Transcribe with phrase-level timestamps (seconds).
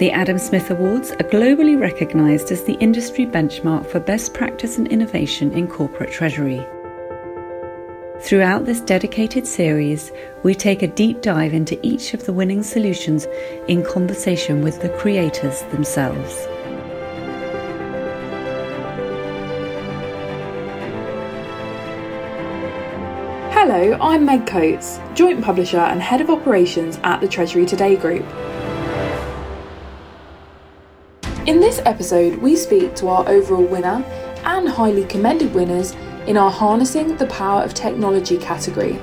[0.00, 4.88] The Adam Smith Awards are globally recognised as the industry benchmark for best practice and
[4.88, 6.66] innovation in corporate treasury.
[8.22, 10.10] Throughout this dedicated series,
[10.42, 13.26] we take a deep dive into each of the winning solutions
[13.68, 16.34] in conversation with the creators themselves.
[23.52, 28.24] Hello, I'm Meg Coates, Joint Publisher and Head of Operations at the Treasury Today Group.
[31.46, 34.04] In this episode, we speak to our overall winner
[34.44, 39.00] and highly commended winners in our Harnessing the Power of Technology category.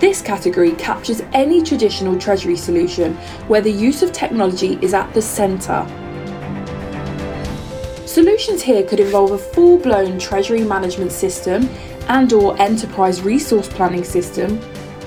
[0.00, 3.14] This category captures any traditional Treasury solution
[3.48, 5.86] where the use of technology is at the centre.
[8.04, 11.70] Solutions here could involve a full-blown Treasury management system
[12.08, 14.60] and or enterprise resource planning system,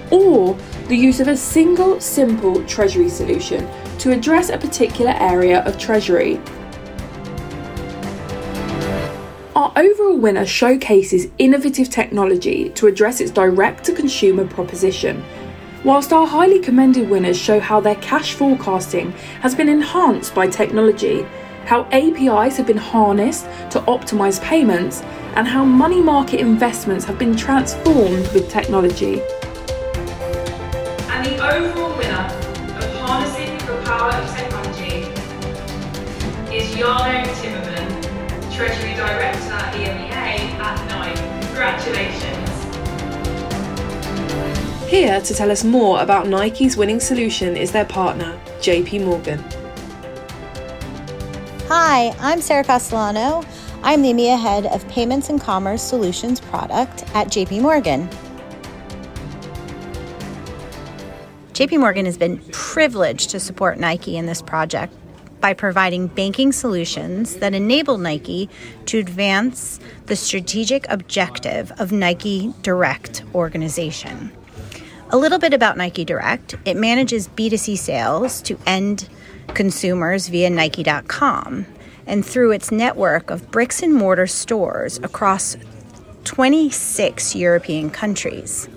[0.09, 3.69] or the use of a single simple Treasury solution
[4.05, 6.39] to address a particular area of Treasury.
[9.55, 15.25] Our overall winner showcases innovative technology to address its direct to consumer proposition,
[15.83, 21.25] whilst our highly commended winners show how their cash forecasting has been enhanced by technology,
[21.65, 25.01] how APIs have been harnessed to optimise payments,
[25.33, 29.19] and how money market investments have been transformed with technology.
[31.09, 31.84] And the overall
[44.95, 49.43] Here to tell us more about Nike's winning solution is their partner, JP Morgan.
[51.67, 53.43] Hi, I'm Sarah Castellano.
[53.83, 58.07] I'm the EMEA head of Payments and Commerce Solutions product at JP Morgan.
[61.51, 64.93] JP Morgan has been privileged to support Nike in this project
[65.41, 68.49] by providing banking solutions that enable Nike
[68.85, 74.31] to advance the strategic objective of Nike Direct organization.
[75.11, 79.07] A little bit about Nike Direct it manages B2C sales to end
[79.49, 81.67] consumers via Nike.com
[82.07, 85.57] and through its network of bricks and mortar stores across
[86.23, 88.67] 26 European countries.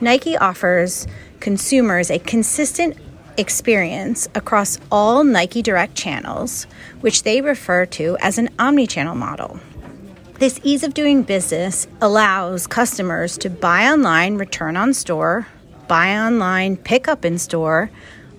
[0.00, 1.06] Nike offers
[1.40, 2.96] consumers a consistent
[3.36, 6.66] experience across all Nike Direct channels,
[7.02, 9.60] which they refer to as an omni-channel model.
[10.38, 15.46] This ease of doing business allows customers to buy online, return on store,
[15.88, 17.90] buy online, pick up in store,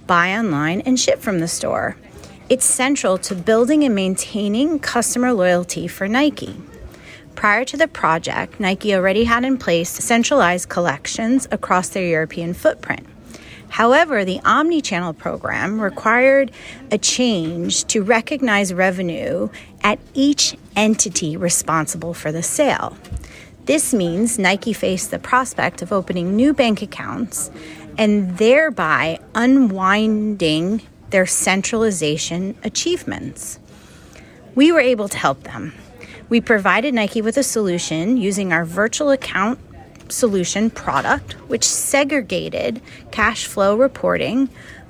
[0.06, 1.96] buy online, and ship from the store.
[2.50, 6.56] It's central to building and maintaining customer loyalty for Nike.
[7.35, 13.06] Prior to the project, Nike already had in place centralized collections across their European footprint.
[13.69, 16.52] However, the omni channel program required
[16.90, 19.50] a change to recognize revenue
[19.84, 22.97] at each entity responsible for the sale.
[23.67, 27.51] This means Nike faced the prospect of opening new bank accounts
[27.97, 33.59] and thereby unwinding their centralization achievements.
[34.55, 35.73] We were able to help them.
[36.29, 39.59] We provided Nike with a solution using our virtual account
[40.07, 44.47] solution product, which segregated cash flow reporting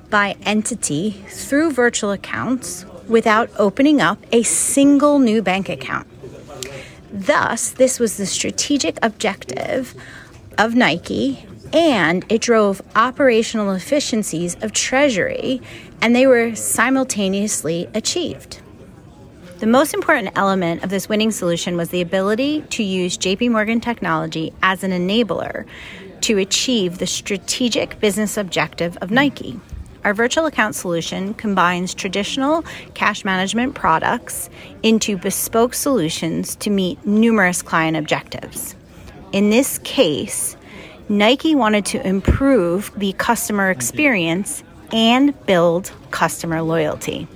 [0.08, 6.06] by entity through virtual accounts without opening up a single new bank account.
[7.10, 9.94] Thus, this was the strategic objective
[10.58, 15.60] of Nike, and it drove operational efficiencies of Treasury,
[16.02, 18.60] and they were simultaneously achieved.
[19.58, 23.80] The most important element of this winning solution was the ability to use JP Morgan
[23.80, 25.66] technology as an enabler
[26.20, 29.58] to achieve the strategic business objective of Nike.
[30.08, 32.64] Our virtual account solution combines traditional
[32.94, 34.48] cash management products
[34.82, 38.74] into bespoke solutions to meet numerous client objectives.
[39.32, 40.56] In this case,
[41.10, 44.64] Nike wanted to improve the customer experience
[44.94, 47.28] and build customer loyalty.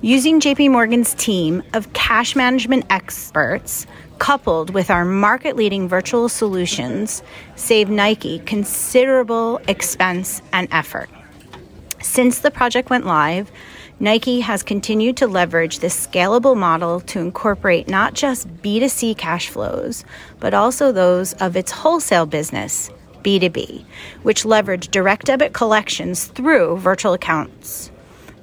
[0.00, 3.86] Using JP Morgan's team of cash management experts,
[4.18, 7.22] coupled with our market leading virtual solutions,
[7.56, 11.10] saved Nike considerable expense and effort.
[12.02, 13.50] Since the project went live,
[13.98, 20.04] Nike has continued to leverage this scalable model to incorporate not just B2C cash flows,
[20.38, 22.90] but also those of its wholesale business,
[23.22, 23.84] B2B,
[24.22, 27.90] which leverage direct debit collections through virtual accounts.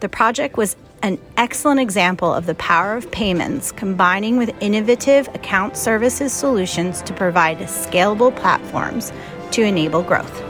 [0.02, 5.76] The project was an excellent example of the power of payments combining with innovative account
[5.76, 9.12] services solutions to provide scalable platforms
[9.52, 10.47] to enable growth.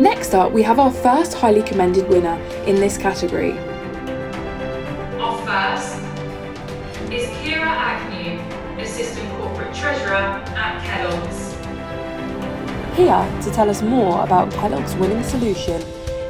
[0.00, 2.34] Next up, we have our first highly commended winner
[2.66, 3.52] in this category.
[5.20, 6.00] Our first
[7.12, 8.40] is Kira Agnew,
[8.82, 11.54] Assistant Corporate Treasurer at Kellogg's.
[12.96, 15.80] Here to tell us more about Kellogg's winning solution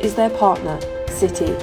[0.02, 1.58] is their partner, Citi.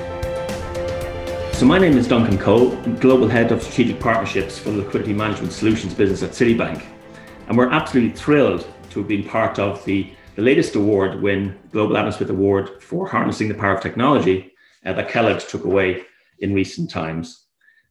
[1.54, 5.54] So my name is Duncan Cole, Global Head of Strategic Partnerships for the Liquidity Management
[5.54, 6.83] Solutions business at Citibank.
[7.47, 12.12] And we're absolutely thrilled to have been part of the the latest award win, Global
[12.12, 14.54] Smith Award for harnessing the power of technology
[14.86, 16.04] uh, that Kellogg's took away
[16.39, 17.45] in recent times.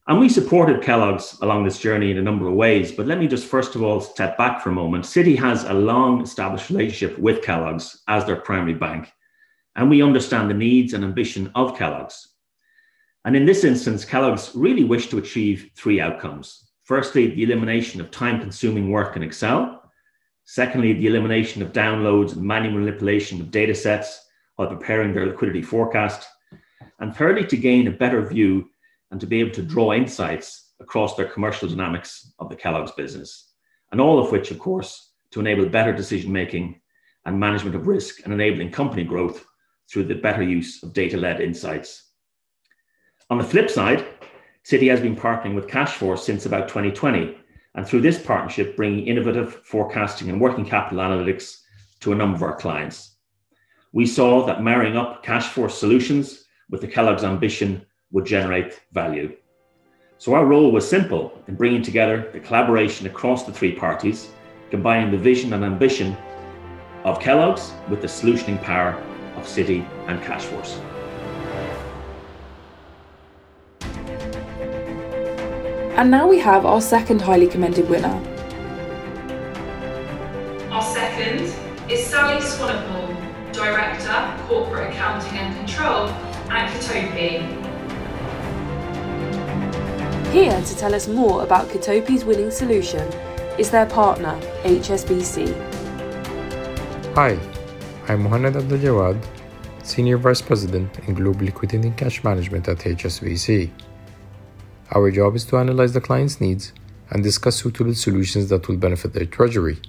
[0.07, 2.91] And we supported Kellogg's along this journey in a number of ways.
[2.91, 5.05] But let me just first of all step back for a moment.
[5.05, 9.11] Citi has a long established relationship with Kellogg's as their primary bank.
[9.75, 12.27] And we understand the needs and ambition of Kellogg's.
[13.23, 16.71] And in this instance, Kellogg's really wished to achieve three outcomes.
[16.83, 19.80] Firstly, the elimination of time consuming work in Excel.
[20.51, 24.27] Secondly, the elimination of downloads and manual manipulation of data sets
[24.57, 26.27] while preparing their liquidity forecast.
[26.99, 28.69] And thirdly, to gain a better view
[29.11, 33.53] and to be able to draw insights across their commercial dynamics of the Kellogg's business.
[33.93, 36.81] And all of which, of course, to enable better decision making
[37.23, 39.45] and management of risk and enabling company growth
[39.89, 42.09] through the better use of data led insights.
[43.29, 44.05] On the flip side,
[44.65, 47.37] Citi has been partnering with Cashforce since about 2020
[47.75, 51.61] and through this partnership, bringing innovative forecasting and working capital analytics
[52.01, 53.15] to a number of our clients.
[53.93, 59.35] We saw that marrying up Cashforce solutions with the Kellogg's ambition would generate value.
[60.17, 64.29] So our role was simple in bringing together the collaboration across the three parties,
[64.69, 66.15] combining the vision and ambition
[67.03, 68.93] of Kellogg's with the solutioning power
[69.35, 70.79] of Citi and Cashforce.
[75.95, 78.15] And now we have our second highly commended winner.
[80.71, 81.53] Our second
[81.91, 83.13] is Sally Swanepoel,
[83.51, 86.07] Director, Corporate Accounting and Control
[86.49, 87.43] at Kitopi.
[90.31, 93.05] Here to tell us more about Kitopi's winning solution
[93.59, 95.53] is their partner, HSBC.
[97.15, 97.37] Hi,
[98.07, 99.21] I'm Mohamed Abdul Jawad,
[99.83, 103.69] Senior Vice President in Global Liquidity and Cash Management at HSBC.
[104.93, 106.73] Our job is to analyze the client's needs
[107.09, 109.79] and discuss suitable solutions that will benefit their treasury.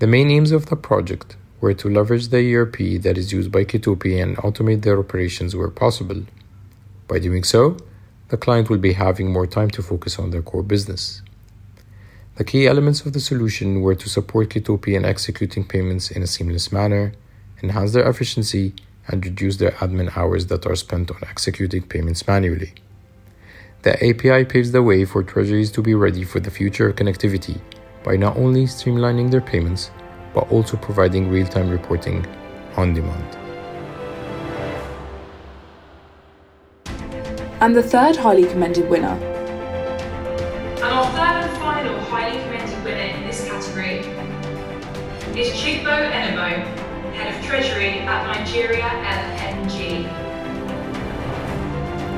[0.00, 3.64] The main aims of the project were to leverage the ERP that is used by
[3.64, 6.24] Kitopi and automate their operations where possible.
[7.08, 7.78] By doing so,
[8.28, 11.22] the client will be having more time to focus on their core business.
[12.36, 16.26] The key elements of the solution were to support Kitopi in executing payments in a
[16.26, 17.12] seamless manner,
[17.62, 18.74] enhance their efficiency,
[19.06, 22.74] and reduce their admin hours that are spent on executing payments manually.
[23.82, 27.58] The API paves the way for treasuries to be ready for the future of connectivity
[28.04, 29.90] by not only streamlining their payments,
[30.34, 32.26] but also providing real time reporting
[32.76, 33.38] on demand.
[37.62, 39.16] And the third highly commended winner.
[40.76, 44.00] And our third and final highly commended winner in this category
[45.40, 46.66] is Chigbo Enemo,
[47.14, 48.90] Head of Treasury at Nigeria
[49.64, 50.04] LNG.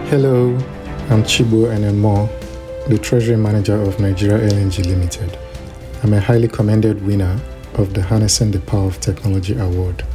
[0.08, 0.58] Hello,
[1.12, 2.26] I'm Chigbo Enemo,
[2.88, 5.38] the Treasury Manager of Nigeria LNG Limited.
[6.02, 7.38] I'm a highly commended winner
[7.74, 10.06] of the Harnessing the Power of Technology Award.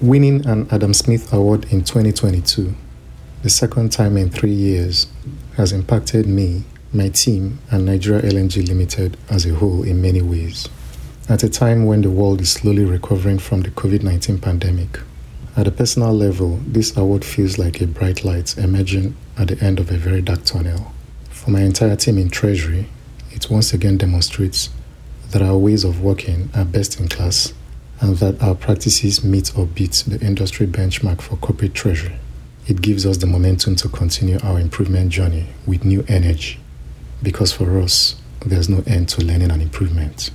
[0.00, 2.74] Winning an Adam Smith Award in 2022,
[3.44, 5.06] the second time in three years,
[5.56, 10.68] has impacted me, my team, and Nigeria LNG Limited as a whole in many ways.
[11.28, 14.98] At a time when the world is slowly recovering from the COVID 19 pandemic,
[15.54, 19.78] at a personal level, this award feels like a bright light emerging at the end
[19.78, 20.92] of a very dark tunnel.
[21.28, 22.88] For my entire team in Treasury,
[23.30, 24.70] it once again demonstrates
[25.30, 27.52] that our ways of working are best in class
[28.00, 32.18] and that our practices meet or beat the industry benchmark for corporate treasury.
[32.66, 36.60] It gives us the momentum to continue our improvement journey with new energy
[37.22, 38.16] because for us,
[38.46, 40.30] there's no end to learning and improvement.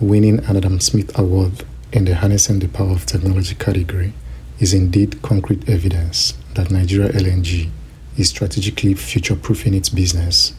[0.00, 4.14] Winning an Adam Smith Award in the Harnessing the Power of Technology category
[4.58, 7.70] is indeed concrete evidence that Nigeria LNG
[8.16, 10.54] is strategically future proofing its business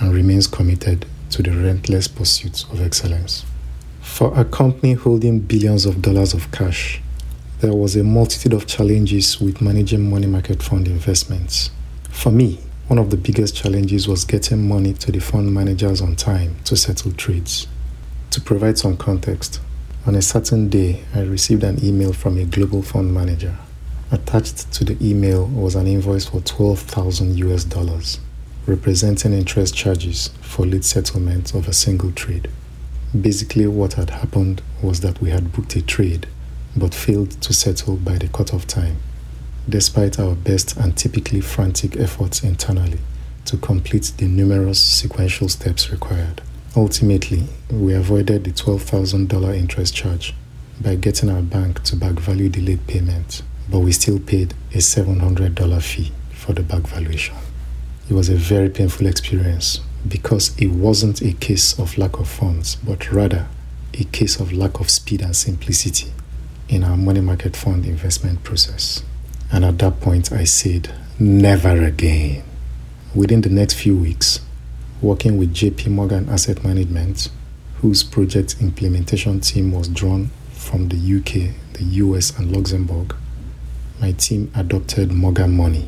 [0.00, 3.44] and remains committed to the relentless pursuit of excellence.
[4.00, 7.00] For a company holding billions of dollars of cash,
[7.60, 11.70] there was a multitude of challenges with managing money market fund investments.
[12.10, 16.16] For me, one of the biggest challenges was getting money to the fund managers on
[16.16, 17.66] time to settle trades.
[18.30, 19.60] To provide some context,
[20.06, 23.56] on a certain day, I received an email from a global fund manager.
[24.10, 28.20] Attached to the email was an invoice for 12,000 US dollars,
[28.66, 32.48] representing interest charges for late settlement of a single trade.
[33.18, 36.26] Basically, what had happened was that we had booked a trade
[36.76, 38.96] but failed to settle by the cutoff time,
[39.68, 43.00] despite our best and typically frantic efforts internally
[43.44, 46.42] to complete the numerous sequential steps required.
[46.78, 47.42] Ultimately,
[47.72, 50.32] we avoided the $12,000 interest charge
[50.80, 55.82] by getting our bank to back value delayed payment, but we still paid a $700
[55.82, 57.34] fee for the back valuation.
[58.08, 62.76] It was a very painful experience because it wasn't a case of lack of funds,
[62.76, 63.48] but rather
[63.94, 66.12] a case of lack of speed and simplicity
[66.68, 69.02] in our money market fund investment process.
[69.50, 72.44] And at that point, I said, never again.
[73.16, 74.42] Within the next few weeks,
[75.00, 77.28] working with JP Morgan Asset Management,
[77.80, 83.14] whose project implementation team was drawn from the UK, the US, and Luxembourg,
[84.00, 85.86] my team adopted Morgan Money,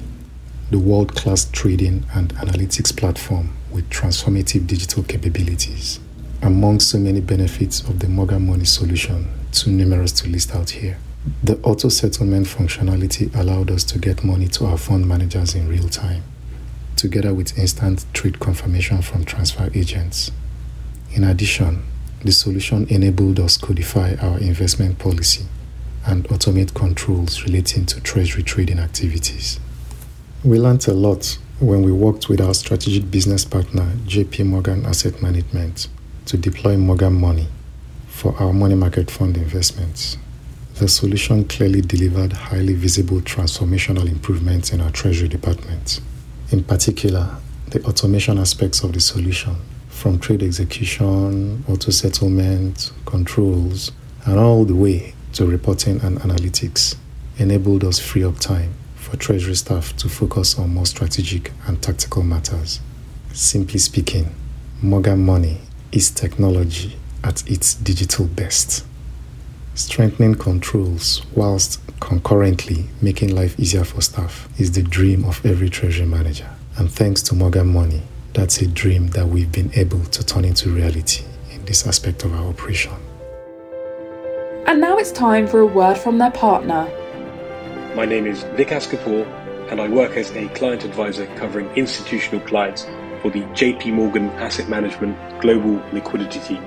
[0.71, 5.99] the world class trading and analytics platform with transformative digital capabilities.
[6.43, 10.99] Among so many benefits of the Morgan Money solution, too numerous to list out here.
[11.43, 15.89] The auto settlement functionality allowed us to get money to our fund managers in real
[15.89, 16.23] time,
[17.01, 20.31] together with instant trade confirmation from transfer agents.
[21.13, 21.83] In addition,
[22.23, 25.47] the solution enabled us to codify our investment policy
[26.07, 29.59] and automate controls relating to treasury trading activities.
[30.45, 35.23] We learned a lot when we worked with our strategic business partner, JP Morgan Asset
[35.23, 35.89] Management,
[36.27, 37.49] to deploy Morgan Money
[38.09, 40.19] for our money market fund investments.
[40.75, 46.01] The solution clearly delivered highly visible transformational improvements in our treasury department.
[46.53, 47.37] In particular,
[47.69, 49.55] the automation aspects of the solution,
[49.89, 53.93] from trade execution, auto settlement, controls,
[54.27, 56.97] and all the way to reporting and analytics,
[57.39, 62.25] enabled us free up time for Treasury staff to focus on more strategic and tactical
[62.25, 62.81] matters.
[63.33, 64.35] Simply speaking,
[64.83, 65.61] Morgan Money
[65.93, 68.85] is technology at its digital best.
[69.81, 76.05] Strengthening controls whilst concurrently making life easier for staff is the dream of every treasury
[76.05, 76.49] manager.
[76.77, 78.03] And thanks to Morgan Money,
[78.35, 82.35] that's a dream that we've been able to turn into reality in this aspect of
[82.35, 82.93] our operation.
[84.67, 86.85] And now it's time for a word from their partner.
[87.97, 89.27] My name is Vikas Kapoor,
[89.71, 92.85] and I work as a client advisor covering institutional clients
[93.23, 96.63] for the JP Morgan Asset Management Global Liquidity Team.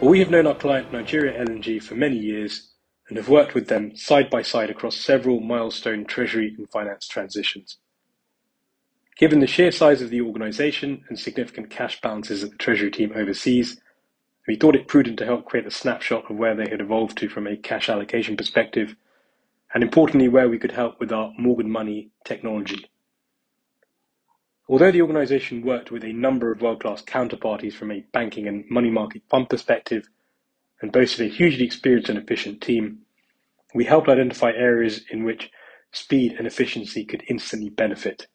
[0.00, 2.70] Well, we have known our client Nigeria LNG for many years
[3.08, 7.76] and have worked with them side by side across several milestone treasury and finance transitions.
[9.18, 13.12] Given the sheer size of the organization and significant cash balances that the treasury team
[13.14, 13.78] oversees,
[14.48, 17.28] we thought it prudent to help create a snapshot of where they had evolved to
[17.28, 18.96] from a cash allocation perspective
[19.74, 22.90] and importantly, where we could help with our Morgan Money technology.
[24.70, 28.88] Although the organization worked with a number of world-class counterparties from a banking and money
[28.88, 30.08] market fund perspective
[30.80, 33.00] and boasted a hugely experienced and efficient team,
[33.74, 35.50] we helped identify areas in which
[35.90, 38.28] speed and efficiency could instantly benefit.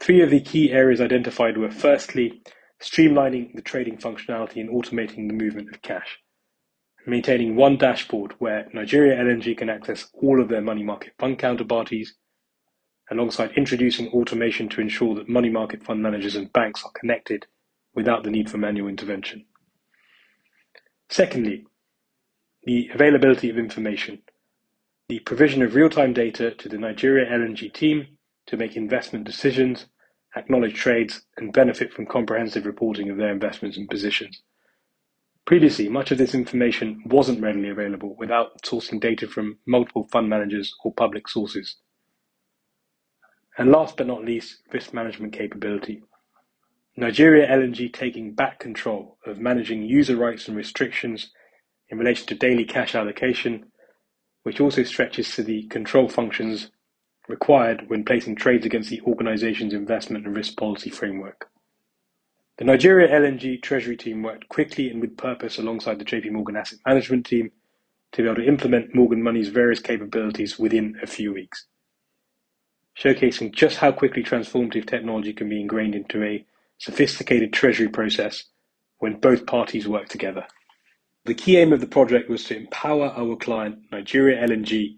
[0.00, 2.42] Three of the key areas identified were firstly,
[2.80, 6.18] streamlining the trading functionality and automating the movement of cash
[7.06, 12.10] maintaining one dashboard where Nigeria LNG can access all of their money market fund counterparties,
[13.10, 17.46] alongside introducing automation to ensure that money market fund managers and banks are connected
[17.94, 19.44] without the need for manual intervention.
[21.08, 21.66] Secondly,
[22.64, 24.22] the availability of information.
[25.08, 28.06] The provision of real-time data to the Nigeria LNG team
[28.46, 29.86] to make investment decisions,
[30.36, 34.42] acknowledge trades, and benefit from comprehensive reporting of their investments and positions.
[35.44, 40.72] Previously, much of this information wasn't readily available without sourcing data from multiple fund managers
[40.84, 41.76] or public sources.
[43.58, 46.02] And last but not least, risk management capability.
[46.96, 51.30] Nigeria LNG taking back control of managing user rights and restrictions
[51.88, 53.66] in relation to daily cash allocation,
[54.42, 56.70] which also stretches to the control functions
[57.28, 61.48] required when placing trades against the organization's investment and risk policy framework.
[62.58, 66.78] The Nigeria LNG treasury team worked quickly and with purpose alongside the JP Morgan Asset
[66.86, 67.50] Management team
[68.12, 71.66] to be able to implement Morgan Money's various capabilities within a few weeks,
[72.98, 76.44] showcasing just how quickly transformative technology can be ingrained into a
[76.78, 78.44] sophisticated treasury process
[78.98, 80.46] when both parties work together.
[81.24, 84.96] The key aim of the project was to empower our client, Nigeria LNG,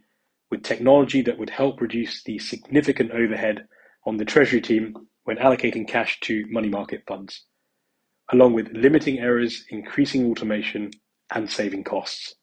[0.50, 3.66] with technology that would help reduce the significant overhead
[4.06, 7.44] on the treasury team when allocating cash to money market funds
[8.32, 10.90] along with limiting errors, increasing automation,
[11.34, 12.34] and saving costs.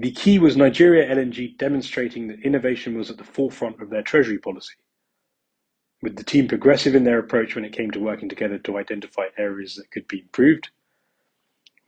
[0.00, 4.38] The key was Nigeria LNG demonstrating that innovation was at the forefront of their treasury
[4.38, 4.76] policy,
[6.02, 9.26] with the team progressive in their approach when it came to working together to identify
[9.38, 10.68] areas that could be improved,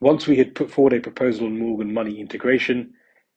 [0.01, 2.93] Once we had put forward a proposal on Morgan Money integration,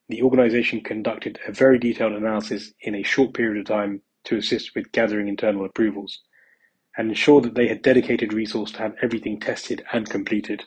[0.09, 4.75] the organization conducted a very detailed analysis in a short period of time to assist
[4.75, 6.21] with gathering internal approvals
[6.97, 10.65] and ensure that they had dedicated resource to have everything tested and completed.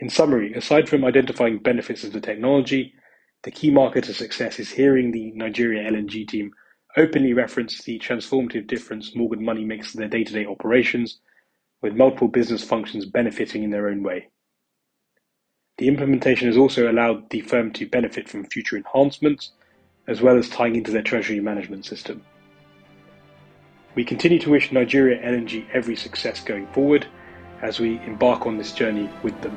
[0.00, 2.94] In summary, aside from identifying benefits of the technology,
[3.42, 6.52] the key marker to success is hearing the Nigeria LNG team
[6.96, 11.18] openly reference the transformative difference Morgan Money makes to their day-to-day operations,
[11.82, 14.28] with multiple business functions benefiting in their own way.
[15.78, 19.52] The implementation has also allowed the firm to benefit from future enhancements,
[20.08, 22.22] as well as tying into their treasury management system.
[23.94, 27.06] We continue to wish Nigeria LNG every success going forward
[27.62, 29.56] as we embark on this journey with them.